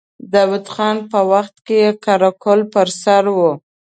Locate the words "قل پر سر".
2.43-3.23